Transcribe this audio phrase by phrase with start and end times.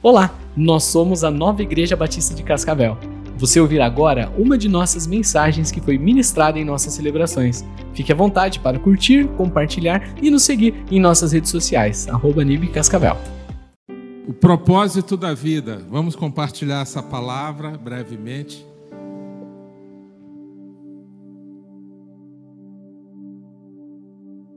[0.00, 2.96] Olá, nós somos a Nova Igreja Batista de Cascavel.
[3.36, 7.64] Você ouvirá agora uma de nossas mensagens que foi ministrada em nossas celebrações.
[7.94, 13.16] Fique à vontade para curtir, compartilhar e nos seguir em nossas redes sociais, arroba Cascavel.
[14.28, 15.84] O propósito da vida.
[15.90, 18.64] Vamos compartilhar essa palavra brevemente.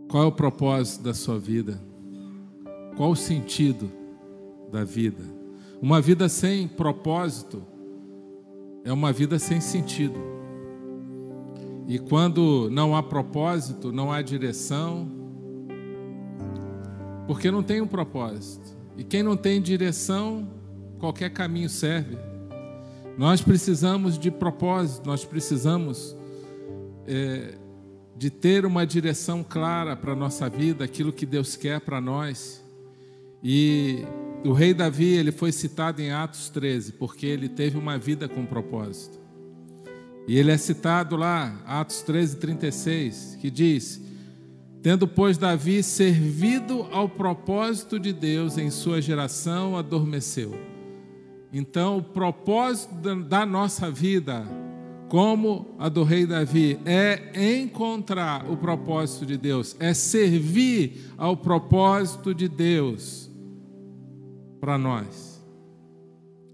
[0.07, 1.81] Qual é o propósito da sua vida?
[2.95, 4.00] Qual o sentido?
[4.71, 5.23] Da vida.
[5.81, 7.63] Uma vida sem propósito
[8.83, 10.19] é uma vida sem sentido.
[11.87, 15.09] E quando não há propósito, não há direção,
[17.27, 18.77] porque não tem um propósito.
[18.97, 20.47] E quem não tem direção,
[20.99, 22.17] qualquer caminho serve.
[23.17, 26.15] Nós precisamos de propósito, nós precisamos
[27.07, 27.55] é,
[28.15, 32.63] de ter uma direção clara para a nossa vida, aquilo que Deus quer para nós.
[33.43, 34.05] E
[34.49, 38.45] o rei Davi, ele foi citado em Atos 13, porque ele teve uma vida com
[38.45, 39.19] propósito.
[40.27, 44.01] E ele é citado lá, Atos 13, 36, que diz:
[44.81, 50.53] Tendo, pois, Davi servido ao propósito de Deus em sua geração, adormeceu.
[51.53, 54.43] Então, o propósito da nossa vida,
[55.07, 62.33] como a do rei Davi, é encontrar o propósito de Deus, é servir ao propósito
[62.33, 63.30] de Deus
[64.61, 65.43] para nós.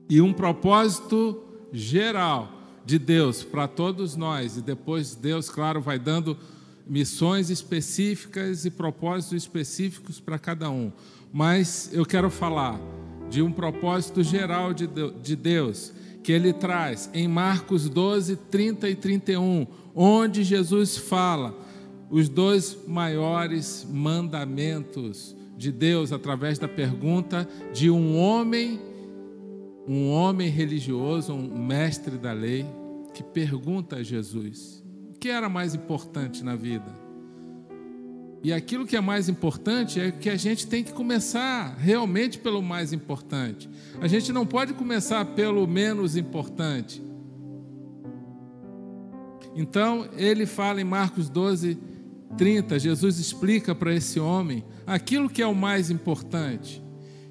[0.09, 2.53] E um propósito geral
[2.85, 4.55] de Deus para todos nós.
[4.55, 6.37] E depois Deus, claro, vai dando
[6.87, 10.91] missões específicas e propósitos específicos para cada um.
[11.33, 12.79] Mas eu quero falar
[13.29, 15.91] de um propósito geral de Deus
[16.23, 21.57] que ele traz em Marcos 12, 30 e 31, onde Jesus fala
[22.09, 28.79] os dois maiores mandamentos de Deus através da pergunta de um homem,
[29.87, 32.65] um homem religioso, um mestre da lei,
[33.13, 37.07] que pergunta a Jesus: o que era mais importante na vida?
[38.43, 42.61] E aquilo que é mais importante é que a gente tem que começar realmente pelo
[42.61, 43.67] mais importante.
[43.99, 47.01] A gente não pode começar pelo menos importante.
[49.55, 51.79] Então, ele fala em Marcos 12,
[52.35, 56.81] 30, Jesus explica para esse homem aquilo que é o mais importante.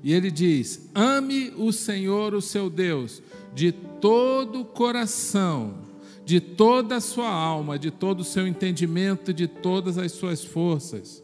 [0.03, 3.23] E ele diz: ame o Senhor, o seu Deus,
[3.55, 5.79] de todo o coração,
[6.25, 11.23] de toda a sua alma, de todo o seu entendimento, de todas as suas forças.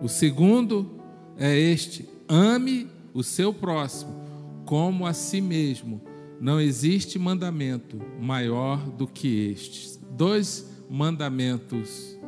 [0.00, 0.90] O segundo
[1.36, 4.22] é este: ame o seu próximo
[4.64, 6.00] como a si mesmo.
[6.40, 10.00] Não existe mandamento maior do que estes.
[10.10, 12.18] Dois mandamentos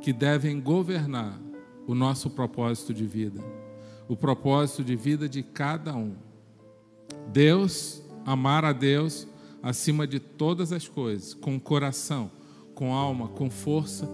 [0.00, 1.38] que devem governar
[1.86, 3.42] o nosso propósito de vida,
[4.08, 6.14] o propósito de vida de cada um.
[7.32, 9.26] Deus, amar a Deus
[9.62, 12.30] acima de todas as coisas, com coração,
[12.74, 14.08] com alma, com força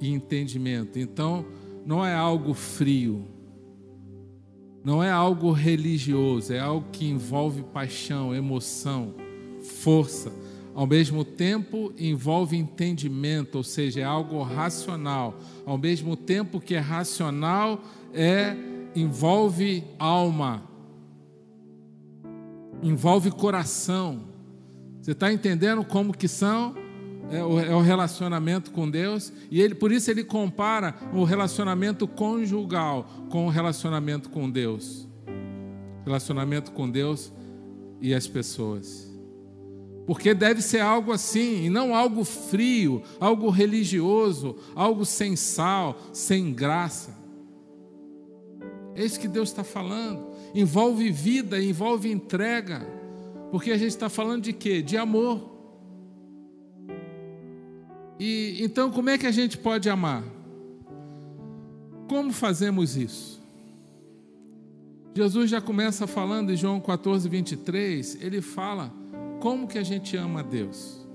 [0.00, 0.98] e entendimento.
[0.98, 1.44] Então,
[1.84, 3.26] não é algo frio,
[4.84, 9.14] não é algo religioso, é algo que envolve paixão, emoção,
[9.62, 10.43] força
[10.74, 15.38] ao mesmo tempo envolve entendimento, ou seja, é algo racional.
[15.64, 17.80] Ao mesmo tempo que é racional,
[18.12, 18.56] é
[18.94, 20.62] envolve alma,
[22.82, 24.22] envolve coração.
[25.00, 26.74] Você está entendendo como que são?
[27.30, 32.06] É o, é o, relacionamento com Deus e ele por isso ele compara o relacionamento
[32.06, 35.08] conjugal com o relacionamento com Deus,
[36.04, 37.32] relacionamento com Deus
[37.98, 39.13] e as pessoas.
[40.06, 46.52] Porque deve ser algo assim, e não algo frio, algo religioso, algo sem sal, sem
[46.52, 47.16] graça.
[48.94, 50.26] É isso que Deus está falando.
[50.54, 52.86] Envolve vida, envolve entrega.
[53.50, 54.82] Porque a gente está falando de quê?
[54.82, 55.52] De amor.
[58.20, 60.22] E então, como é que a gente pode amar?
[62.08, 63.42] Como fazemos isso?
[65.16, 68.92] Jesus já começa falando em João 14, 23, ele fala
[69.44, 71.06] como que a gente ama a Deus?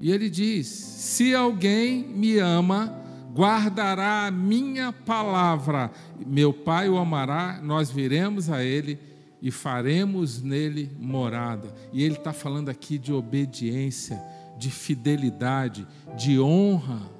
[0.00, 3.02] E ele diz: Se alguém me ama,
[3.34, 5.90] guardará a minha palavra,
[6.24, 9.00] meu Pai o amará, nós viremos a ele
[9.42, 11.74] e faremos nele morada.
[11.92, 14.22] E ele está falando aqui de obediência,
[14.56, 15.84] de fidelidade,
[16.16, 17.10] de honra.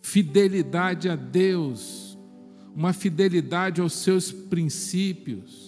[0.00, 2.16] Fidelidade a Deus,
[2.74, 5.67] uma fidelidade aos seus princípios.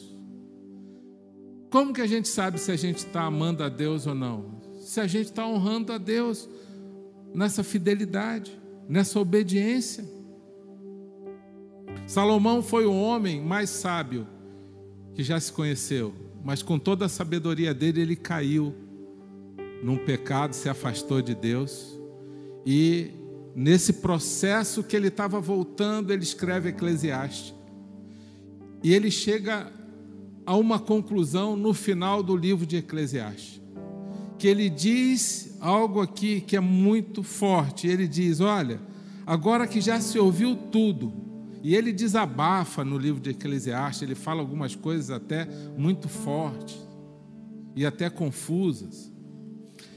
[1.70, 4.60] Como que a gente sabe se a gente está amando a Deus ou não?
[4.80, 6.48] Se a gente está honrando a Deus
[7.32, 8.58] nessa fidelidade,
[8.88, 10.04] nessa obediência.
[12.08, 14.26] Salomão foi o homem mais sábio
[15.14, 16.12] que já se conheceu,
[16.44, 18.74] mas com toda a sabedoria dele, ele caiu
[19.80, 21.96] num pecado, se afastou de Deus.
[22.66, 23.12] E
[23.54, 27.54] nesse processo que ele estava voltando, ele escreve Eclesiastes.
[28.82, 29.70] E ele chega
[30.50, 33.62] a uma conclusão no final do livro de Eclesiastes.
[34.36, 37.86] Que ele diz algo aqui que é muito forte.
[37.86, 38.80] Ele diz: Olha,
[39.24, 41.12] agora que já se ouviu tudo,
[41.62, 45.46] e ele desabafa no livro de Eclesiastes, ele fala algumas coisas até
[45.78, 46.84] muito fortes
[47.76, 49.12] e até confusas.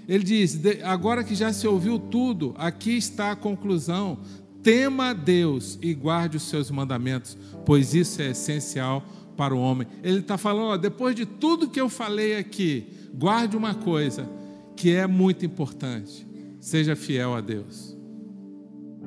[0.07, 4.19] Ele diz: agora que já se ouviu tudo, aqui está a conclusão.
[4.61, 7.35] Tema a Deus e guarde os seus mandamentos,
[7.65, 9.03] pois isso é essencial
[9.35, 9.87] para o homem.
[10.01, 14.29] Ele está falando: ó, depois de tudo que eu falei aqui, guarde uma coisa
[14.75, 16.25] que é muito importante:
[16.59, 17.97] seja fiel a Deus,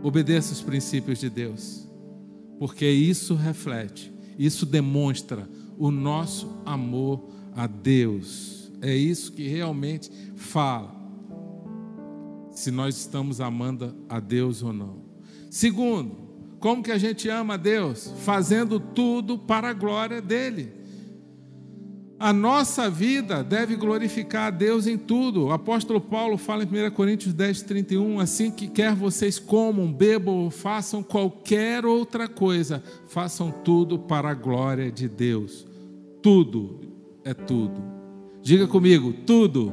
[0.02, 1.88] obedeça os princípios de Deus,
[2.58, 8.70] porque isso reflete, isso demonstra o nosso amor a Deus.
[8.82, 10.94] É isso que realmente fala
[12.50, 15.02] se nós estamos amando a Deus ou não.
[15.50, 16.25] Segundo,
[16.66, 18.12] como que a gente ama a Deus?
[18.24, 20.72] Fazendo tudo para a glória dele.
[22.18, 25.44] A nossa vida deve glorificar a Deus em tudo.
[25.44, 30.34] O apóstolo Paulo fala em 1 Coríntios 10, 31, assim que quer vocês comam, bebam
[30.34, 35.64] ou façam qualquer outra coisa, façam tudo para a glória de Deus.
[36.20, 36.80] Tudo
[37.24, 37.80] é tudo.
[38.42, 39.72] Diga comigo, tudo.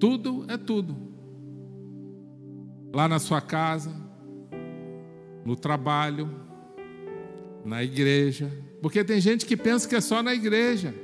[0.00, 0.96] Tudo é tudo.
[2.90, 4.03] Lá na sua casa,
[5.44, 6.30] no trabalho,
[7.64, 8.50] na igreja.
[8.80, 10.94] Porque tem gente que pensa que é só na igreja.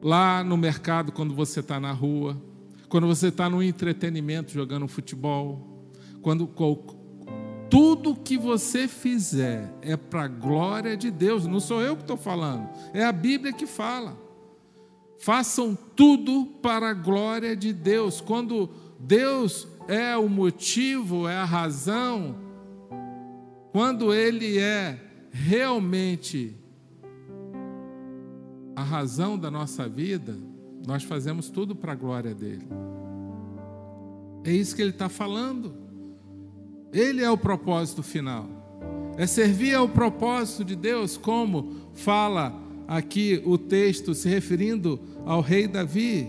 [0.00, 2.40] Lá no mercado, quando você está na rua,
[2.88, 5.86] quando você está no entretenimento jogando futebol,
[6.22, 6.48] quando
[7.68, 12.16] tudo que você fizer é para a glória de Deus, não sou eu que estou
[12.16, 14.16] falando, é a Bíblia que fala.
[15.18, 18.20] Façam tudo para a glória de Deus.
[18.20, 22.36] Quando Deus é o motivo, é a razão,
[23.78, 24.98] quando Ele é
[25.30, 26.52] realmente
[28.74, 30.36] a razão da nossa vida,
[30.84, 32.66] nós fazemos tudo para a glória dele.
[34.42, 35.76] É isso que ele está falando.
[36.92, 38.48] Ele é o propósito final.
[39.16, 45.68] É servir ao propósito de Deus, como fala aqui o texto se referindo ao rei
[45.68, 46.26] Davi.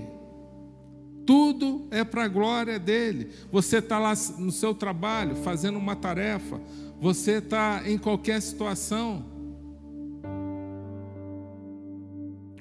[1.25, 3.29] Tudo é para a glória dele.
[3.51, 6.61] Você está lá no seu trabalho, fazendo uma tarefa,
[6.99, 9.25] você está em qualquer situação,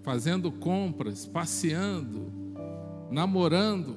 [0.03, 2.33] fazendo compras, passeando,
[3.11, 3.97] namorando,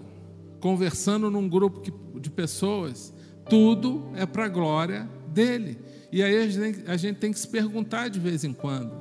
[0.59, 3.13] conversando num grupo de pessoas
[3.51, 5.77] tudo é para a glória dele.
[6.09, 6.37] E aí
[6.87, 8.93] a gente, tem que se perguntar de vez em quando.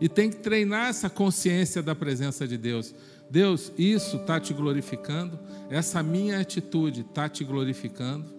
[0.00, 2.94] E tem que treinar essa consciência da presença de Deus.
[3.28, 5.38] Deus, isso está te glorificando?
[5.68, 8.35] Essa minha atitude está te glorificando?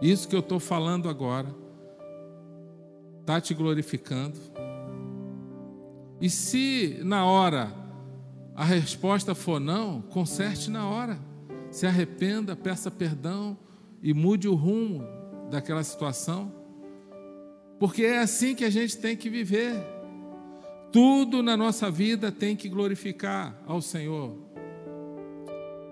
[0.00, 1.54] Isso que eu estou falando agora
[3.20, 4.38] está te glorificando?
[6.20, 7.72] E se na hora
[8.54, 11.18] a resposta for não, conserte na hora.
[11.70, 13.56] Se arrependa, peça perdão
[14.02, 15.02] e mude o rumo
[15.50, 16.52] daquela situação,
[17.78, 19.74] porque é assim que a gente tem que viver.
[20.92, 24.36] Tudo na nossa vida tem que glorificar ao Senhor.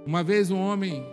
[0.05, 1.05] Uma vez um homem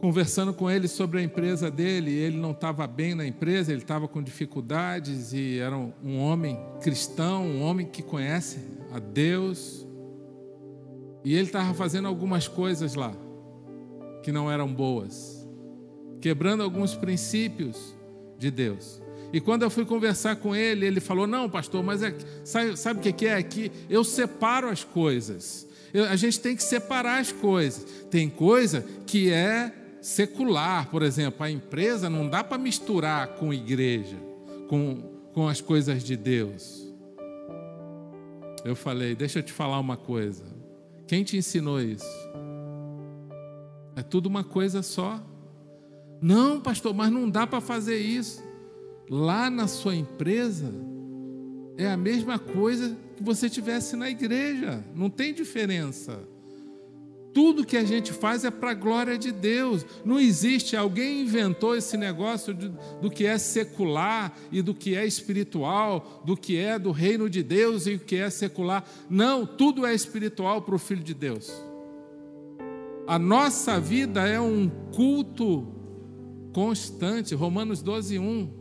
[0.00, 4.06] conversando com ele sobre a empresa dele, ele não estava bem na empresa, ele estava
[4.06, 8.58] com dificuldades e era um homem cristão, um homem que conhece
[8.92, 9.86] a Deus.
[11.24, 13.12] E ele estava fazendo algumas coisas lá
[14.22, 15.38] que não eram boas
[16.20, 17.94] quebrando alguns princípios
[18.38, 19.00] de Deus.
[19.32, 22.14] E quando eu fui conversar com ele, ele falou: Não, pastor, mas é,
[22.44, 23.70] sabe, sabe o que é aqui?
[23.88, 25.66] Eu separo as coisas.
[25.92, 27.84] Eu, a gente tem que separar as coisas.
[28.10, 34.16] Tem coisa que é secular, por exemplo, a empresa não dá para misturar com igreja,
[34.68, 35.02] com,
[35.32, 36.86] com as coisas de Deus.
[38.64, 40.44] Eu falei: Deixa eu te falar uma coisa.
[41.06, 42.06] Quem te ensinou isso?
[43.96, 45.22] É tudo uma coisa só.
[46.20, 48.42] Não, pastor, mas não dá para fazer isso.
[49.08, 50.70] Lá na sua empresa
[51.76, 56.20] é a mesma coisa que você tivesse na igreja, não tem diferença.
[57.32, 59.84] Tudo que a gente faz é para a glória de Deus.
[60.04, 62.70] Não existe, alguém inventou esse negócio de,
[63.00, 67.42] do que é secular e do que é espiritual, do que é do reino de
[67.42, 68.84] Deus e o que é secular.
[69.08, 71.52] Não, tudo é espiritual para o Filho de Deus.
[73.06, 75.66] A nossa vida é um culto
[76.52, 77.34] constante.
[77.34, 78.57] Romanos 12, 1.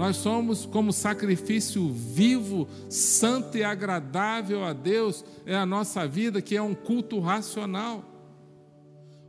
[0.00, 6.56] Nós somos como sacrifício vivo, santo e agradável a Deus, é a nossa vida, que
[6.56, 8.02] é um culto racional.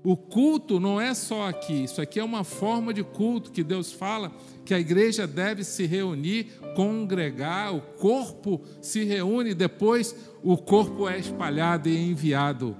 [0.02, 3.92] O culto não é só aqui, isso aqui é uma forma de culto que Deus
[3.92, 4.32] fala
[4.64, 11.20] que a igreja deve se reunir, congregar, o corpo se reúne, depois o corpo é
[11.20, 12.78] espalhado e enviado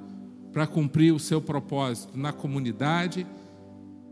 [0.54, 3.28] para cumprir o seu propósito na comunidade,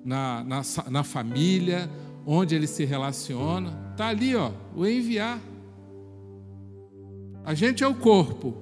[0.03, 1.89] na, na, na família,
[2.31, 3.75] onde ele se relaciona.
[3.91, 5.39] Está ali, ó, o enviar.
[7.43, 8.55] A gente é o corpo,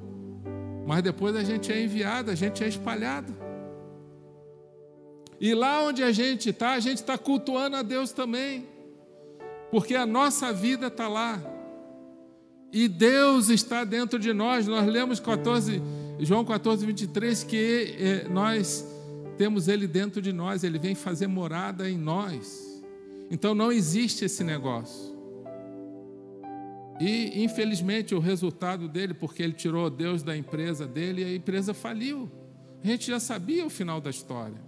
[0.87, 3.35] mas depois a gente é enviado, a gente é espalhado.
[5.37, 8.65] E lá onde a gente está, a gente está cultuando a Deus também,
[9.69, 11.37] porque a nossa vida está lá.
[12.71, 14.65] E Deus está dentro de nós.
[14.65, 15.81] Nós lemos 14,
[16.19, 18.85] João 14, 23, que eh, nós
[19.37, 22.66] temos Ele dentro de nós, Ele vem fazer morada em nós.
[23.29, 25.15] Então não existe esse negócio.
[26.99, 32.29] E infelizmente o resultado dele, porque ele tirou Deus da empresa dele, a empresa faliu.
[32.83, 34.59] A gente já sabia o final da história.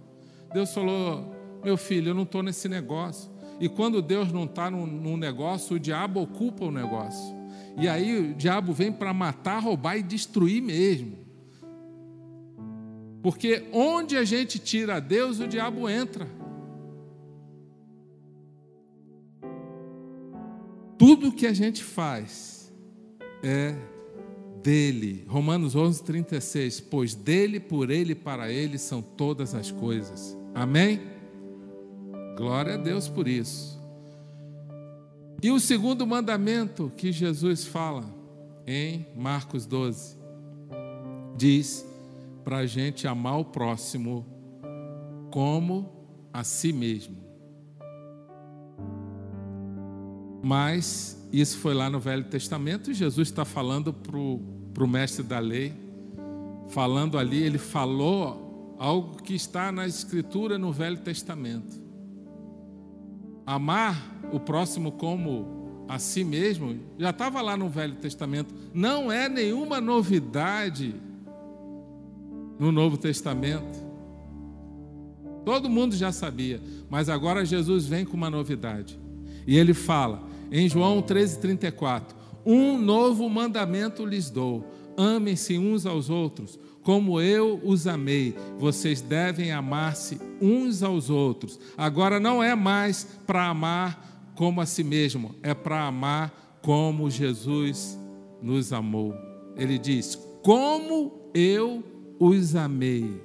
[0.52, 3.30] Deus falou: Meu filho, eu não estou nesse negócio.
[3.60, 7.36] E quando Deus não está num negócio, o diabo ocupa o negócio.
[7.76, 11.18] E aí o diabo vem para matar, roubar e destruir mesmo.
[13.22, 16.26] Porque onde a gente tira Deus, o diabo entra.
[21.00, 22.70] Tudo que a gente faz
[23.42, 23.74] é
[24.62, 25.24] dele.
[25.26, 26.78] Romanos 11, 36.
[26.78, 30.36] Pois dele, por ele e para ele são todas as coisas.
[30.54, 31.00] Amém?
[32.36, 33.80] Glória a Deus por isso.
[35.42, 38.04] E o segundo mandamento que Jesus fala
[38.66, 40.18] em Marcos 12
[41.34, 41.82] diz
[42.44, 44.26] para a gente amar o próximo
[45.30, 45.90] como
[46.30, 47.29] a si mesmo.
[50.42, 55.38] Mas isso foi lá no Velho Testamento, e Jesus está falando para o mestre da
[55.38, 55.72] lei,
[56.68, 61.78] falando ali, ele falou algo que está na Escritura no Velho Testamento.
[63.46, 69.28] Amar o próximo como a si mesmo já estava lá no Velho Testamento, não é
[69.28, 70.94] nenhuma novidade
[72.58, 73.90] no Novo Testamento.
[75.44, 78.98] Todo mundo já sabia, mas agora Jesus vem com uma novidade.
[79.46, 82.14] E ele fala em João 13:34:
[82.44, 84.64] Um novo mandamento lhes dou:
[84.96, 88.34] amem-se uns aos outros, como eu os amei.
[88.58, 91.58] Vocês devem amar-se uns aos outros.
[91.76, 97.98] Agora não é mais para amar como a si mesmo, é para amar como Jesus
[98.42, 99.14] nos amou.
[99.56, 101.82] Ele diz: Como eu
[102.18, 103.20] os amei.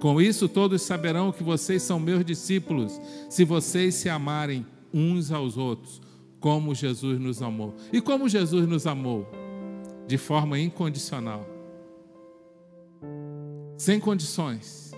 [0.00, 5.56] Com isso, todos saberão que vocês são meus discípulos, se vocês se amarem uns aos
[5.56, 6.02] outros,
[6.44, 7.74] como Jesus nos amou.
[7.90, 9.26] E como Jesus nos amou?
[10.06, 11.48] De forma incondicional.
[13.78, 14.92] Sem condições.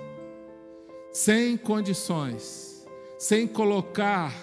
[1.13, 2.85] Sem condições.
[3.17, 4.35] Sem colocar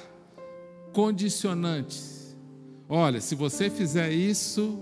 [0.94, 2.38] condicionantes.
[2.88, 4.80] Olha, se você fizer isso,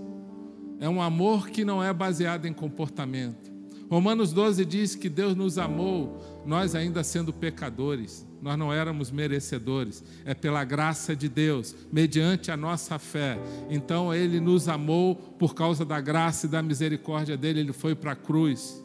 [0.78, 3.50] é um amor que não é baseado em comportamento.
[3.90, 10.02] Romanos 12 diz que Deus nos amou, nós ainda sendo pecadores, nós não éramos merecedores,
[10.24, 13.38] é pela graça de Deus, mediante a nossa fé.
[13.70, 18.12] Então Ele nos amou por causa da graça e da misericórdia dele, Ele foi para
[18.12, 18.84] a cruz,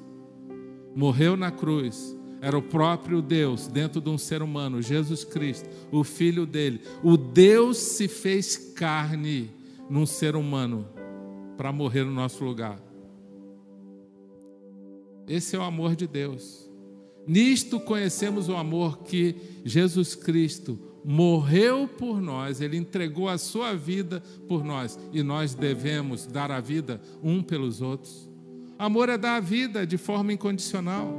[0.95, 6.03] morreu na cruz, era o próprio Deus dentro de um ser humano, Jesus Cristo, o
[6.03, 6.81] Filho dele.
[7.03, 9.49] O Deus se fez carne
[9.89, 10.87] num ser humano
[11.57, 12.79] para morrer no nosso lugar.
[15.27, 16.66] Esse é o amor de Deus.
[17.27, 24.21] Nisto conhecemos o amor que Jesus Cristo morreu por nós, ele entregou a sua vida
[24.47, 28.29] por nós e nós devemos dar a vida um pelos outros.
[28.77, 31.09] Amor é dar a vida de forma incondicional,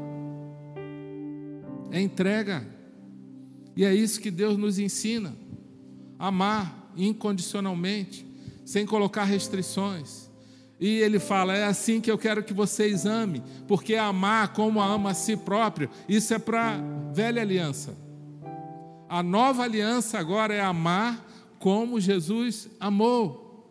[1.91, 2.69] é entrega,
[3.75, 5.35] e é isso que Deus nos ensina:
[6.19, 8.27] amar incondicionalmente,
[8.65, 10.28] sem colocar restrições.
[10.81, 15.11] E ele fala: é assim que eu quero que vocês amem, porque amar como ama
[15.11, 17.97] a si próprio, isso é para a velha aliança.
[19.09, 21.27] A nova aliança agora é amar
[21.59, 23.67] como Jesus amou,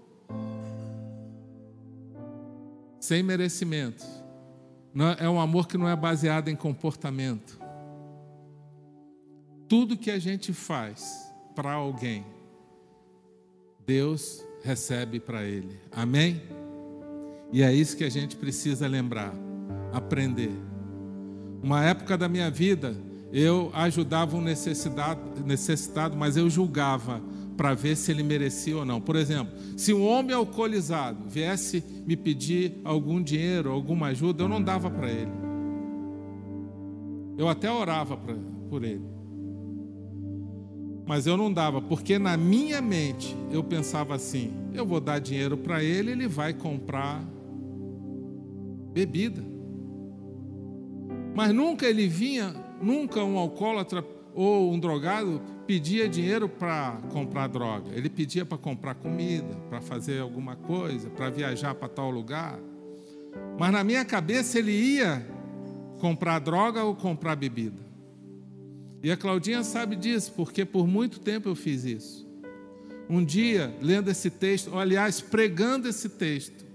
[3.00, 4.06] sem merecimento.
[5.20, 7.60] É um amor que não é baseado em comportamento.
[9.70, 12.26] Tudo que a gente faz para alguém,
[13.86, 15.80] Deus recebe para ele.
[15.92, 16.42] Amém?
[17.51, 19.34] E é isso que a gente precisa lembrar,
[19.94, 20.51] aprender.
[21.63, 22.96] Uma época da minha vida,
[23.32, 27.22] eu ajudava um necessitado, necessitado, mas eu julgava
[27.56, 29.01] para ver se ele merecia ou não.
[29.01, 34.62] Por exemplo, se um homem alcoolizado viesse me pedir algum dinheiro, alguma ajuda, eu não
[34.62, 35.32] dava para ele.
[37.38, 38.36] Eu até orava pra,
[38.70, 39.04] por ele.
[41.06, 45.58] Mas eu não dava, porque na minha mente eu pensava assim: eu vou dar dinheiro
[45.58, 47.24] para ele, ele vai comprar
[48.98, 49.44] bebida.
[51.36, 57.92] Mas nunca ele vinha, nunca um alcoólatra ou um drogado pedia dinheiro para comprar droga.
[57.94, 62.60] Ele pedia para comprar comida, para fazer alguma coisa, para viajar para tal lugar.
[63.60, 65.27] Mas na minha cabeça ele ia
[66.00, 67.86] comprar droga ou comprar bebida.
[69.04, 72.27] E a Claudinha sabe disso, porque por muito tempo eu fiz isso.
[73.08, 76.66] Um dia, lendo esse texto, ou, aliás, pregando esse texto,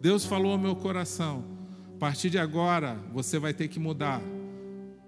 [0.00, 1.51] Deus falou ao meu coração:
[2.02, 4.20] partir de agora você vai ter que mudar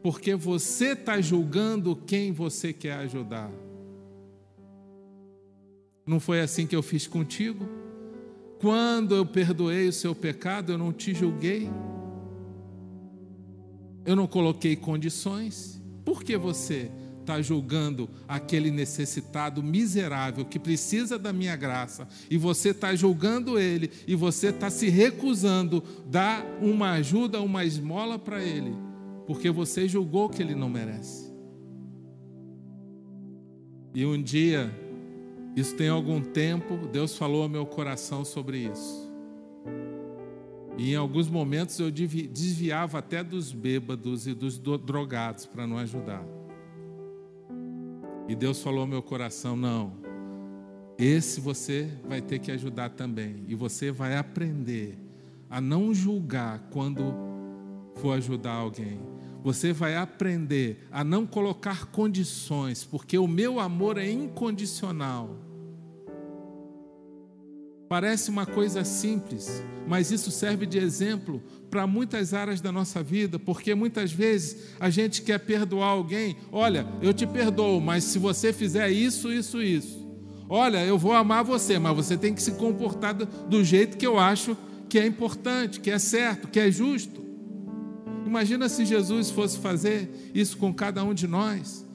[0.01, 3.51] porque você está julgando quem você quer ajudar.
[6.07, 7.69] Não foi assim que eu fiz contigo?
[8.61, 11.69] Quando eu perdoei o seu pecado, eu não te julguei.
[14.07, 15.83] Eu não coloquei condições.
[16.05, 16.93] Por que você
[17.25, 23.91] está julgando aquele necessitado miserável que precisa da minha graça e você está julgando ele
[24.07, 28.73] e você está se recusando dar uma ajuda, uma esmola para ele?
[29.27, 31.33] porque você julgou que ele não merece.
[33.95, 34.71] E um dia,
[35.57, 39.13] isso tem algum tempo, Deus falou ao meu coração sobre isso.
[40.77, 46.25] E em alguns momentos eu desviava até dos bêbados e dos drogados para não ajudar.
[48.29, 49.93] E Deus falou ao meu coração: não,
[50.99, 53.45] esse você vai ter que ajudar também.
[53.49, 54.99] E você vai aprender
[55.51, 57.15] a não julgar quando
[57.97, 59.15] for ajudar alguém
[59.45, 65.37] você vai aprender a não colocar condições, porque o meu amor é incondicional.
[67.95, 73.39] Parece uma coisa simples, mas isso serve de exemplo para muitas áreas da nossa vida,
[73.39, 76.37] porque muitas vezes a gente quer perdoar alguém.
[76.51, 80.05] Olha, eu te perdoo, mas se você fizer isso, isso, isso.
[80.49, 84.19] Olha, eu vou amar você, mas você tem que se comportar do jeito que eu
[84.19, 84.57] acho
[84.89, 87.25] que é importante, que é certo, que é justo.
[88.27, 91.87] Imagina se Jesus fosse fazer isso com cada um de nós.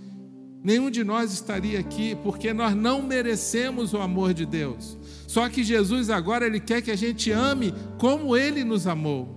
[0.63, 4.97] Nenhum de nós estaria aqui, porque nós não merecemos o amor de Deus.
[5.29, 9.29] Só que Jesus agora ele quer que a gente ame como ele nos amou.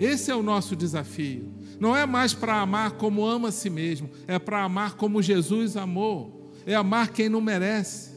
[0.00, 1.54] Esse é o nosso desafio.
[1.78, 5.76] Não é mais para amar como ama a si mesmo, é para amar como Jesus
[5.76, 6.52] amou.
[6.66, 8.16] É amar quem não merece.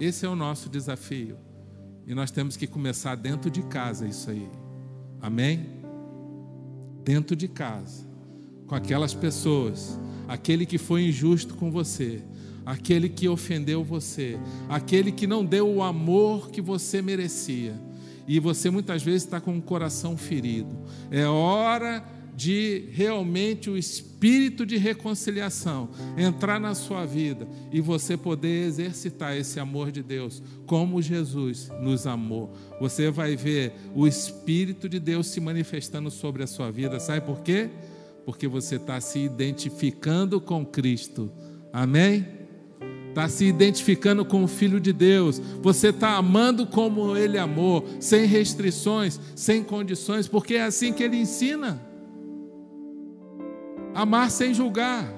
[0.00, 1.38] Esse é o nosso desafio.
[2.08, 4.50] E nós temos que começar dentro de casa isso aí.
[5.22, 5.84] Amém?
[7.04, 8.04] Dentro de casa,
[8.66, 12.24] com aquelas pessoas, aquele que foi injusto com você,
[12.70, 17.74] aquele que ofendeu você, aquele que não deu o amor que você merecia.
[18.28, 20.78] E você muitas vezes está com o coração ferido.
[21.10, 22.04] É hora
[22.36, 29.58] de realmente o espírito de reconciliação entrar na sua vida e você poder exercitar esse
[29.58, 32.54] amor de Deus, como Jesus nos amou.
[32.80, 37.00] Você vai ver o espírito de Deus se manifestando sobre a sua vida.
[37.00, 37.68] Sabe por quê?
[38.24, 41.32] Porque você está se identificando com Cristo.
[41.72, 42.39] Amém?
[43.10, 48.24] Está se identificando com o Filho de Deus, você está amando como Ele amou, sem
[48.24, 51.80] restrições, sem condições, porque é assim que Ele ensina.
[53.92, 55.12] Amar sem julgar.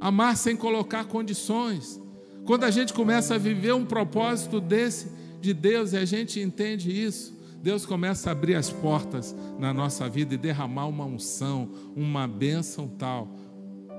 [0.00, 2.00] Amar sem colocar condições.
[2.46, 6.90] Quando a gente começa a viver um propósito desse de Deus e a gente entende
[6.90, 12.26] isso, Deus começa a abrir as portas na nossa vida e derramar uma unção, uma
[12.26, 13.28] bênção tal,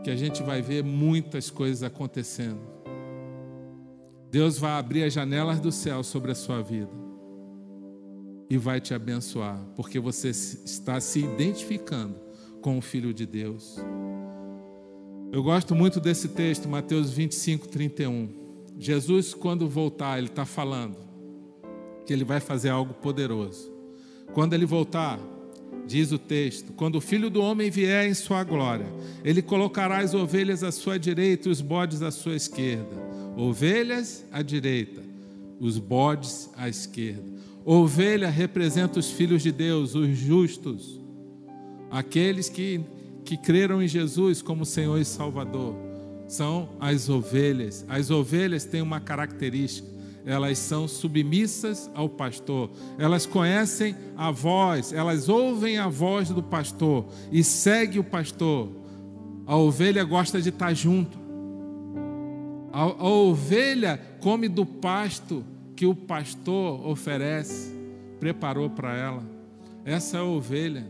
[0.04, 2.60] que a gente vai ver muitas coisas acontecendo.
[4.30, 6.92] Deus vai abrir as janelas do céu sobre a sua vida
[8.50, 12.16] e vai te abençoar, porque você está se identificando
[12.62, 13.78] com o Filho de Deus.
[15.32, 18.30] Eu gosto muito desse texto, Mateus 25, 31.
[18.78, 20.98] Jesus, quando voltar, ele está falando
[22.06, 23.72] que ele vai fazer algo poderoso.
[24.34, 25.20] Quando ele voltar,
[25.88, 28.86] diz o texto: quando o filho do homem vier em sua glória,
[29.24, 33.12] ele colocará as ovelhas à sua direita e os bodes à sua esquerda.
[33.36, 35.02] Ovelhas à direita,
[35.60, 37.24] os bodes à esquerda.
[37.64, 41.00] Ovelha representa os filhos de Deus, os justos.
[41.90, 42.82] Aqueles que,
[43.24, 45.76] que creram em Jesus como Senhor e Salvador
[46.28, 47.86] são as ovelhas.
[47.88, 49.88] As ovelhas têm uma característica:
[50.26, 57.06] elas são submissas ao pastor, elas conhecem a voz, elas ouvem a voz do pastor
[57.32, 58.70] e seguem o pastor.
[59.46, 61.20] A ovelha gosta de estar junto.
[62.72, 65.44] A, a ovelha come do pasto
[65.76, 67.76] que o pastor oferece,
[68.20, 69.24] preparou para ela.
[69.84, 70.86] Essa é a ovelha.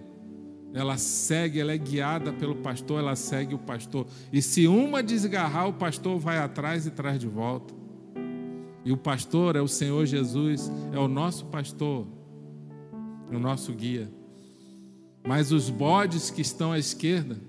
[0.73, 4.05] Ela segue, ela é guiada pelo pastor, ela segue o pastor.
[4.31, 7.80] E se uma desgarrar, o pastor vai atrás e traz de volta.
[8.83, 12.07] E o pastor é o Senhor Jesus, é o nosso pastor,
[13.31, 14.11] o nosso guia.
[15.27, 17.39] Mas os bodes que estão à esquerda,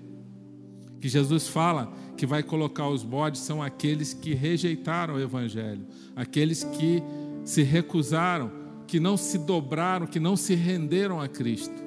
[1.01, 6.63] que Jesus fala que vai colocar os bodes, são aqueles que rejeitaram o Evangelho, aqueles
[6.63, 7.01] que
[7.43, 8.51] se recusaram,
[8.85, 11.83] que não se dobraram, que não se renderam a Cristo,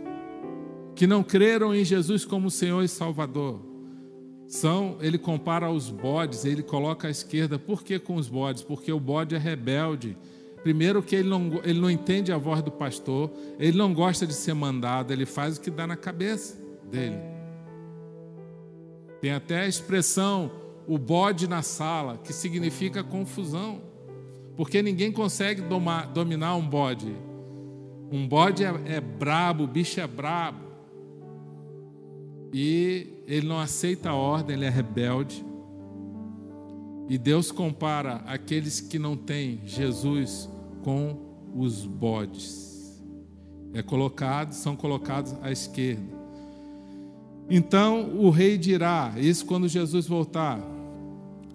[0.94, 3.75] que não creram em Jesus como Senhor e Salvador.
[4.46, 7.58] São, ele compara aos bodes, ele coloca à esquerda.
[7.58, 8.62] Por que com os bodes?
[8.62, 10.16] Porque o bode é rebelde.
[10.62, 14.34] Primeiro que ele não, ele não entende a voz do pastor, ele não gosta de
[14.34, 16.58] ser mandado, ele faz o que dá na cabeça
[16.90, 17.18] dele.
[19.20, 20.50] Tem até a expressão
[20.86, 23.80] o bode na sala, que significa confusão.
[24.56, 27.14] Porque ninguém consegue domar, dominar um bode.
[28.10, 30.65] Um bode é, é brabo, o bicho é brabo.
[32.58, 35.44] E ele não aceita a ordem, ele é rebelde.
[37.06, 40.48] E Deus compara aqueles que não têm Jesus
[40.82, 41.18] com
[41.54, 42.98] os bodes.
[43.74, 46.16] É colocado, são colocados à esquerda.
[47.50, 50.58] Então o rei dirá, isso quando Jesus voltar,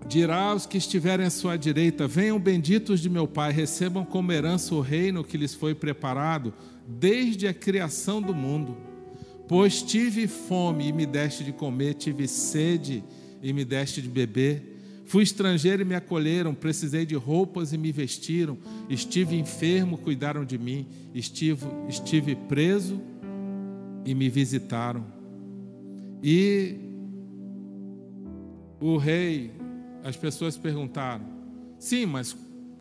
[0.07, 4.75] dirá aos que estiverem à sua direita: Venham benditos de meu Pai, recebam como herança
[4.75, 6.53] o reino que lhes foi preparado
[6.87, 8.90] desde a criação do mundo.
[9.51, 13.03] Pois tive fome e me deste de comer, tive sede
[13.43, 15.03] e me deste de beber.
[15.05, 18.57] Fui estrangeiro e me acolheram, precisei de roupas e me vestiram.
[18.89, 20.87] Estive enfermo, cuidaram de mim.
[21.13, 23.01] Estive, estive preso
[24.05, 25.05] e me visitaram.
[26.23, 26.77] E
[28.79, 29.51] o rei
[30.01, 31.25] as pessoas perguntaram:
[31.77, 32.33] sim, mas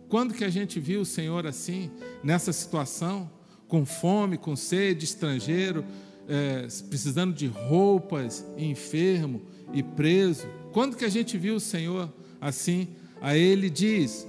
[0.08, 1.90] quando que a gente viu o Senhor assim,
[2.22, 3.28] nessa situação,
[3.66, 5.84] com fome, com sede, estrangeiro,
[6.30, 10.46] é, precisando de roupas, enfermo e preso?
[10.72, 12.88] Quando que a gente viu o Senhor assim?
[13.20, 14.26] A ele diz,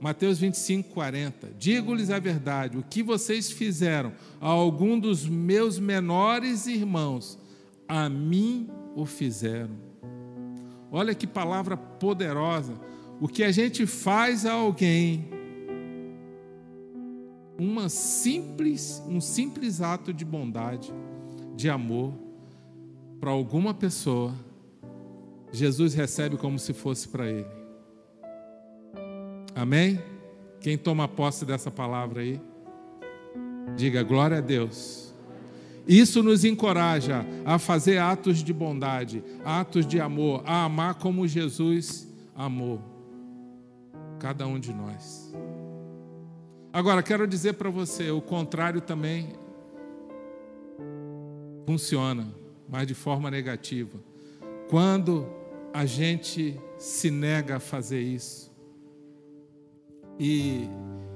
[0.00, 6.66] Mateus 25, 40: Digo-lhes a verdade, o que vocês fizeram a algum dos meus menores
[6.66, 7.38] irmãos,
[7.88, 9.74] a mim o fizeram.
[10.90, 12.74] Olha que palavra poderosa.
[13.20, 15.28] O que a gente faz a alguém,
[17.58, 20.92] uma simples, um simples ato de bondade,
[21.54, 22.12] de amor
[23.20, 24.34] para alguma pessoa,
[25.52, 27.46] Jesus recebe como se fosse para ele.
[29.54, 30.00] Amém?
[30.60, 32.40] Quem toma posse dessa palavra aí?
[33.76, 35.14] Diga glória a Deus.
[35.86, 42.08] Isso nos encoraja a fazer atos de bondade, atos de amor, a amar como Jesus
[42.34, 42.80] amou
[44.18, 45.32] cada um de nós.
[46.72, 49.34] Agora, quero dizer para você, o contrário também
[51.66, 52.32] funciona,
[52.68, 53.98] mas de forma negativa.
[54.68, 55.26] Quando
[55.72, 58.52] a gente se nega a fazer isso,
[60.18, 60.68] e,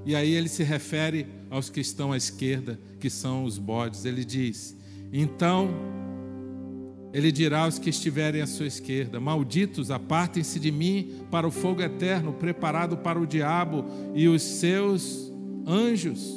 [0.04, 4.04] e aí ele se refere aos que estão à esquerda, que são os bodes.
[4.04, 4.76] Ele diz:
[5.12, 5.68] Então
[7.12, 11.80] ele dirá aos que estiverem à sua esquerda: Malditos, apartem-se de mim para o fogo
[11.80, 13.84] eterno, preparado para o diabo
[14.14, 15.32] e os seus
[15.66, 16.34] anjos,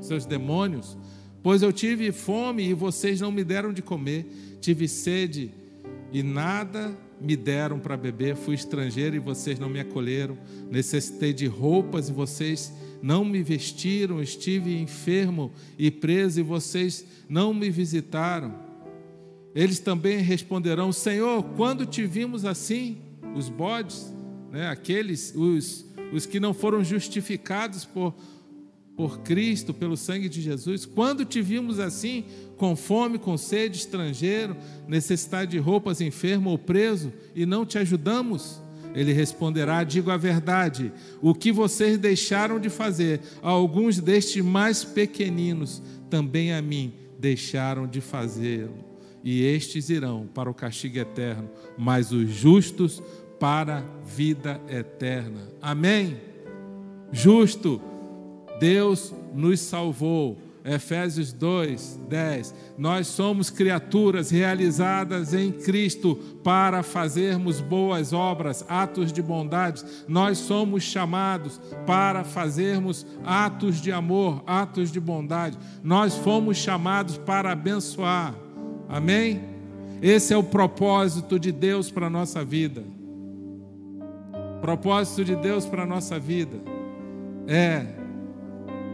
[0.00, 0.96] seus demônios.
[1.42, 4.26] Pois eu tive fome e vocês não me deram de comer,
[4.60, 5.50] tive sede
[6.12, 10.36] e nada me deram para beber, fui estrangeiro e vocês não me acolheram,
[10.70, 12.72] necessitei de roupas e vocês
[13.02, 18.54] não me vestiram, estive enfermo e preso e vocês não me visitaram.
[19.54, 22.98] Eles também responderão: Senhor, quando te vimos assim,
[23.34, 24.12] os bodes,
[24.50, 28.14] né, aqueles, os, os que não foram justificados por,
[29.00, 32.22] por Cristo, pelo sangue de Jesus, quando te vimos assim,
[32.58, 34.54] com fome, com sede, estrangeiro,
[34.86, 38.60] necessidade de roupas, enfermo ou preso, e não te ajudamos?
[38.94, 45.82] Ele responderá: Digo a verdade, o que vocês deixaram de fazer alguns destes mais pequeninos,
[46.10, 48.84] também a mim deixaram de fazê-lo.
[49.24, 53.02] E estes irão para o castigo eterno, mas os justos
[53.38, 55.48] para a vida eterna.
[55.62, 56.20] Amém?
[57.10, 57.80] Justo,
[58.60, 62.54] Deus nos salvou Efésios 2, 10.
[62.76, 69.82] Nós somos criaturas realizadas em Cristo para fazermos boas obras, atos de bondade.
[70.06, 75.58] Nós somos chamados para fazermos atos de amor, atos de bondade.
[75.82, 78.34] Nós fomos chamados para abençoar.
[78.86, 79.40] Amém?
[80.02, 82.84] Esse é o propósito de Deus para a nossa vida.
[84.60, 86.58] Propósito de Deus para a nossa vida
[87.46, 87.86] é,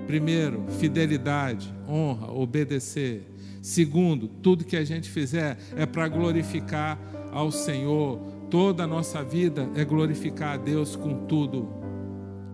[0.07, 3.27] primeiro, fidelidade, honra, obedecer.
[3.61, 6.99] Segundo, tudo que a gente fizer é para glorificar
[7.33, 8.19] ao Senhor.
[8.49, 11.69] Toda a nossa vida é glorificar a Deus com tudo.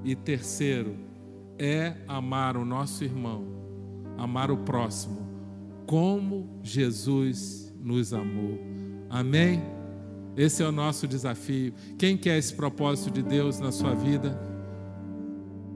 [0.04, 0.96] E terceiro,
[1.58, 3.44] é amar o nosso irmão,
[4.18, 5.28] amar o próximo,
[5.86, 8.58] como Jesus nos amou.
[9.08, 9.62] Amém?
[10.36, 11.74] Esse é o nosso desafio.
[11.98, 14.40] Quem quer esse propósito de Deus na sua vida?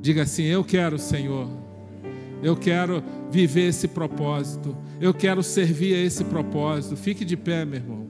[0.00, 1.65] Diga assim: Eu quero, Senhor.
[2.42, 4.76] Eu quero viver esse propósito.
[5.00, 6.96] Eu quero servir a esse propósito.
[6.96, 8.06] Fique de pé, meu irmão.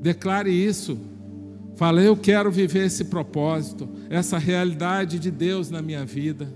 [0.00, 0.98] Declare isso.
[1.76, 6.48] Fale, eu quero viver esse propósito, essa realidade de Deus na minha vida.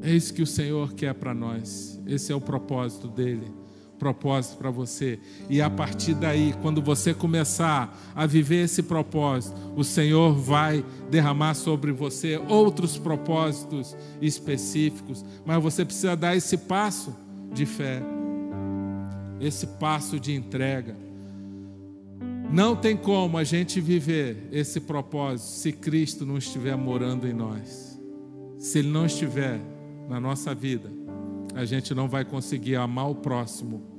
[0.00, 2.00] É isso que o Senhor quer para nós.
[2.06, 3.61] Esse é o propósito dele
[4.02, 5.20] propósito para você.
[5.48, 11.54] E a partir daí, quando você começar a viver esse propósito, o Senhor vai derramar
[11.54, 17.14] sobre você outros propósitos específicos, mas você precisa dar esse passo
[17.52, 18.02] de fé,
[19.40, 20.96] esse passo de entrega.
[22.50, 27.96] Não tem como a gente viver esse propósito se Cristo não estiver morando em nós.
[28.58, 29.60] Se Ele não estiver
[30.08, 30.90] na nossa vida,
[31.54, 33.91] a gente não vai conseguir amar o próximo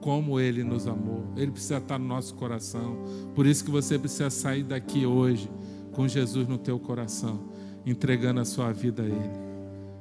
[0.00, 1.24] como Ele nos amou.
[1.36, 2.96] Ele precisa estar no nosso coração.
[3.34, 5.50] Por isso que você precisa sair daqui hoje
[5.92, 7.40] com Jesus no teu coração,
[7.84, 9.46] entregando a sua vida a Ele.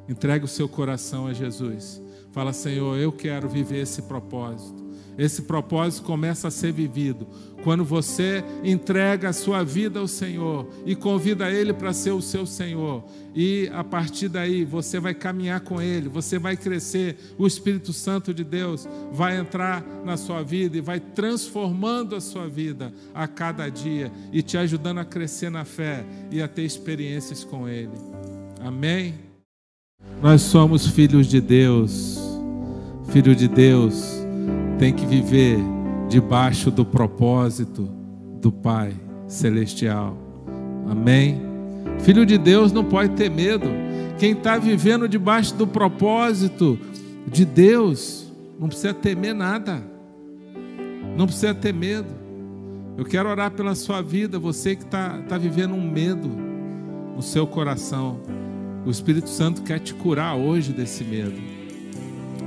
[0.07, 2.01] Entrega o seu coração a Jesus.
[2.31, 4.84] Fala, Senhor, eu quero viver esse propósito.
[5.17, 7.25] Esse propósito começa a ser vivido
[7.63, 12.45] quando você entrega a sua vida ao Senhor e convida Ele para ser o seu
[12.45, 13.03] Senhor.
[13.33, 17.17] E a partir daí você vai caminhar com Ele, você vai crescer.
[17.37, 22.47] O Espírito Santo de Deus vai entrar na sua vida e vai transformando a sua
[22.47, 27.43] vida a cada dia e te ajudando a crescer na fé e a ter experiências
[27.43, 27.97] com Ele.
[28.61, 29.15] Amém?
[30.21, 32.19] Nós somos filhos de Deus,
[33.11, 34.24] filho de Deus
[34.77, 35.57] tem que viver
[36.09, 37.89] debaixo do propósito
[38.41, 38.93] do Pai
[39.27, 40.17] Celestial.
[40.89, 41.41] Amém?
[41.99, 43.67] Filho de Deus não pode ter medo.
[44.17, 46.79] Quem está vivendo debaixo do propósito
[47.27, 49.81] de Deus não precisa temer nada.
[51.17, 52.13] Não precisa ter medo.
[52.97, 56.29] Eu quero orar pela sua vida, você que está tá vivendo um medo
[57.15, 58.19] no seu coração.
[58.85, 61.35] O Espírito Santo quer te curar hoje desse medo.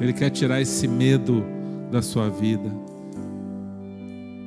[0.00, 1.44] Ele quer tirar esse medo
[1.90, 2.70] da sua vida,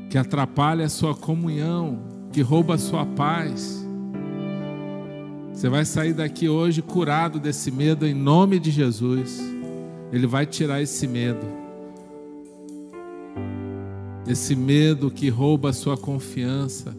[0.10, 1.99] que atrapalha a sua comunhão,
[2.32, 3.86] que rouba a sua paz.
[5.54, 9.39] Você vai sair daqui hoje curado desse medo em nome de Jesus.
[10.12, 11.45] Ele vai tirar esse medo.
[14.27, 16.95] Esse medo que rouba a sua confiança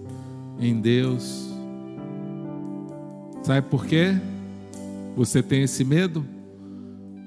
[0.59, 1.51] em Deus.
[3.43, 4.17] Sabe por quê?
[5.17, 6.25] Você tem esse medo?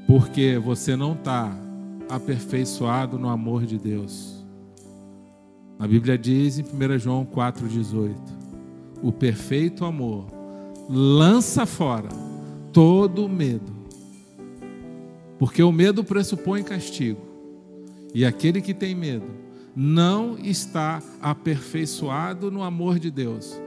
[0.07, 1.64] Porque você não está
[2.09, 4.35] aperfeiçoado no amor de Deus.
[5.77, 8.15] A Bíblia diz em 1 João 4,18:
[9.03, 10.25] O perfeito amor
[10.89, 12.09] lança fora
[12.71, 13.73] todo medo,
[15.37, 17.21] porque o medo pressupõe castigo,
[18.13, 19.27] e aquele que tem medo
[19.75, 23.59] não está aperfeiçoado no amor de Deus,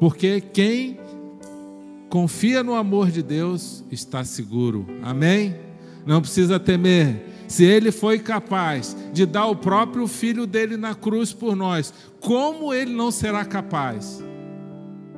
[0.00, 0.98] porque quem
[2.08, 4.86] confia no amor de Deus está seguro.
[5.02, 5.56] Amém?
[6.04, 11.34] Não precisa temer se ele foi capaz de dar o próprio filho dele na cruz
[11.34, 14.24] por nós, como ele não será capaz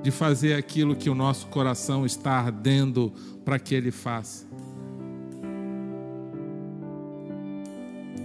[0.02, 3.12] de fazer aquilo que o nosso coração está ardendo
[3.44, 4.44] para que ele faça?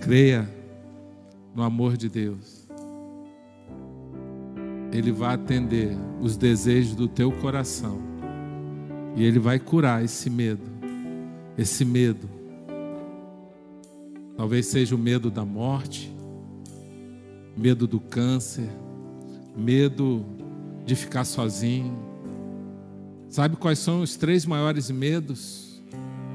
[0.01, 0.49] Creia
[1.53, 2.67] no amor de Deus.
[4.91, 7.99] Ele vai atender os desejos do teu coração.
[9.15, 10.67] E ele vai curar esse medo.
[11.55, 12.38] Esse medo
[14.39, 16.15] Talvez seja o medo da morte,
[17.57, 18.69] medo do câncer,
[19.53, 20.25] medo
[20.85, 21.99] de ficar sozinho.
[23.27, 25.83] Sabe quais são os três maiores medos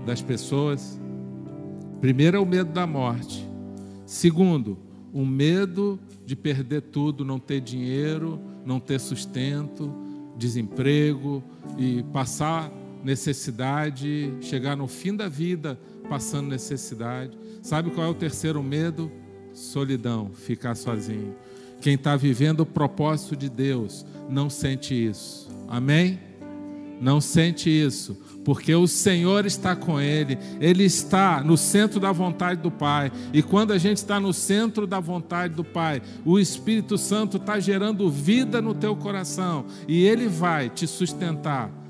[0.04, 1.00] das pessoas?
[2.02, 3.48] Primeiro é o medo da morte.
[4.04, 4.76] Segundo,
[5.10, 9.90] o medo de perder tudo, não ter dinheiro, não ter sustento,
[10.36, 11.42] desemprego
[11.78, 12.70] e passar
[13.02, 17.38] necessidade, chegar no fim da vida passando necessidade.
[17.62, 19.10] Sabe qual é o terceiro medo?
[19.52, 21.34] Solidão, ficar sozinho.
[21.80, 25.48] Quem está vivendo o propósito de Deus não sente isso.
[25.68, 26.18] Amém?
[27.00, 32.62] Não sente isso, porque o Senhor está com ele, ele está no centro da vontade
[32.62, 33.10] do Pai.
[33.32, 37.58] E quando a gente está no centro da vontade do Pai, o Espírito Santo está
[37.58, 41.83] gerando vida no teu coração e ele vai te sustentar.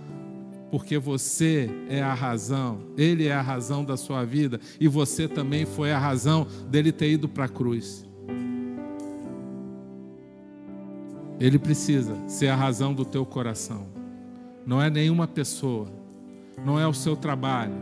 [0.74, 5.64] Porque você é a razão, Ele é a razão da sua vida e você também
[5.64, 8.04] foi a razão dele ter ido para a cruz.
[11.38, 13.86] Ele precisa ser a razão do teu coração.
[14.66, 15.86] Não é nenhuma pessoa,
[16.66, 17.76] não é o seu trabalho,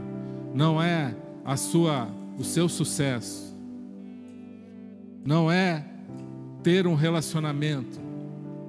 [0.52, 3.56] não é a sua o seu sucesso.
[5.24, 5.82] Não é
[6.62, 7.98] ter um relacionamento.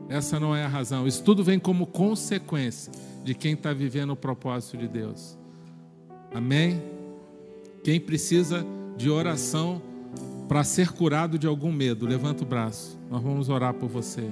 [0.09, 1.07] Essa não é a razão.
[1.07, 2.91] Isso tudo vem como consequência
[3.23, 5.37] de quem está vivendo o propósito de Deus.
[6.33, 6.81] Amém?
[7.83, 8.65] Quem precisa
[8.97, 9.81] de oração
[10.47, 12.97] para ser curado de algum medo, levanta o braço.
[13.09, 14.29] Nós vamos orar por você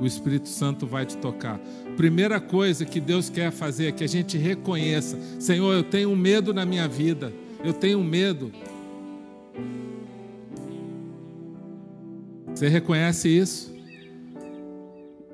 [0.00, 1.58] o Espírito Santo vai te tocar.
[1.96, 6.54] Primeira coisa que Deus quer fazer é que a gente reconheça: Senhor, eu tenho medo
[6.54, 7.32] na minha vida,
[7.64, 8.52] eu tenho medo.
[12.54, 13.77] Você reconhece isso?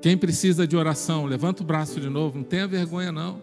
[0.05, 3.41] Quem precisa de oração, levanta o braço de novo, não tenha vergonha não.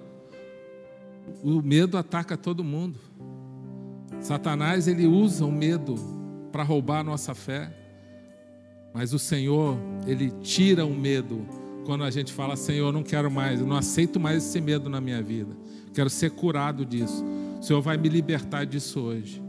[1.42, 3.00] O medo ataca todo mundo.
[4.20, 5.96] Satanás ele usa o medo
[6.52, 7.68] para roubar a nossa fé.
[8.94, 11.44] Mas o Senhor, Ele tira o medo
[11.84, 15.00] quando a gente fala: Senhor, não quero mais, eu não aceito mais esse medo na
[15.00, 15.56] minha vida,
[15.92, 17.24] quero ser curado disso.
[17.58, 19.42] O Senhor vai me libertar disso hoje.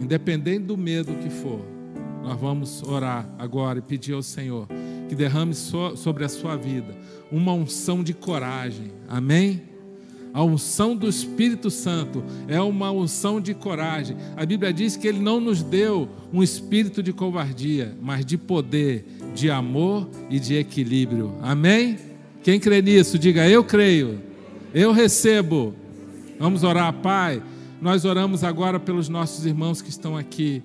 [0.00, 1.64] Independente do medo que for,
[2.20, 4.66] nós vamos orar agora e pedir ao Senhor
[5.10, 6.96] que derrame sobre a sua vida
[7.32, 8.92] uma unção de coragem.
[9.08, 9.60] Amém?
[10.32, 14.16] A unção do Espírito Santo é uma unção de coragem.
[14.36, 19.04] A Bíblia diz que Ele não nos deu um espírito de covardia, mas de poder,
[19.34, 21.34] de amor e de equilíbrio.
[21.42, 21.98] Amém?
[22.44, 24.20] Quem crê nisso, diga eu creio,
[24.72, 25.74] eu recebo.
[26.38, 27.42] Vamos orar, Pai.
[27.82, 30.62] Nós oramos agora pelos nossos irmãos que estão aqui,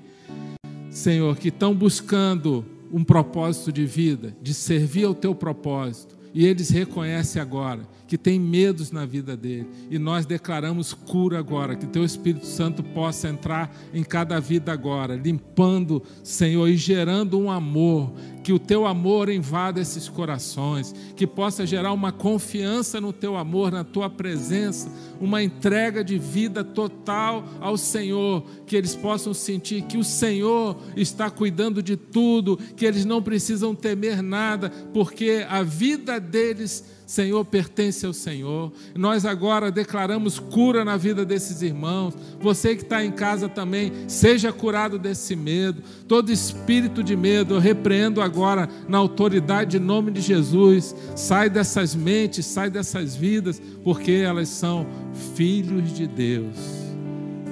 [0.91, 2.63] Senhor, que estão buscando
[2.95, 8.39] um propósito de vida, de servir ao Teu propósito, e eles reconhecem agora que tem
[8.39, 9.68] medos na vida dele.
[9.89, 15.15] E nós declaramos cura agora, que teu Espírito Santo possa entrar em cada vida agora,
[15.15, 18.13] limpando, Senhor, e gerando um amor,
[18.44, 23.72] que o teu amor invada esses corações, que possa gerar uma confiança no teu amor,
[23.72, 24.88] na tua presença,
[25.20, 31.30] uma entrega de vida total ao Senhor, que eles possam sentir que o Senhor está
[31.32, 38.06] cuidando de tudo, que eles não precisam temer nada, porque a vida deles Senhor, pertence
[38.06, 38.72] ao Senhor.
[38.96, 42.15] Nós agora declaramos cura na vida desses irmãos.
[42.39, 45.84] Você que está em casa também, seja curado desse medo.
[46.08, 50.96] Todo espírito de medo, eu repreendo agora na autoridade em nome de Jesus.
[51.15, 54.88] Sai dessas mentes, sai dessas vidas, porque elas são
[55.36, 56.56] filhos de Deus.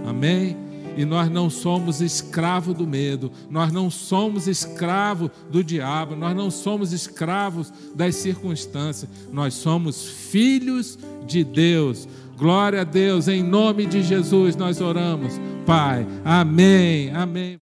[0.06, 0.73] Amém?
[0.96, 6.52] E nós não somos escravo do medo, nós não somos escravo do diabo, nós não
[6.52, 12.08] somos escravos das circunstâncias, nós somos filhos de Deus.
[12.38, 15.40] Glória a Deus, em nome de Jesus nós oramos.
[15.66, 17.60] Pai, amém, amém.